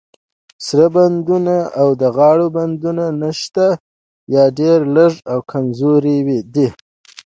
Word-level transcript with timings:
سر 0.65 0.79
بندونه 0.95 1.57
او 1.81 1.89
د 2.01 2.03
غاړو 2.15 2.47
بندونه 2.55 3.05
نشته، 3.21 3.67
یا 4.35 4.45
ډیر 4.59 4.79
لږ 4.95 5.13
او 5.31 5.39
کمزوري 5.51 6.17
دي. 6.53 6.67